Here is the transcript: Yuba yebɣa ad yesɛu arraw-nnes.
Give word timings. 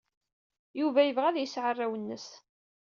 Yuba 0.79 1.01
yebɣa 1.03 1.27
ad 1.29 1.37
yesɛu 1.39 1.65
arraw-nnes. 1.69 2.27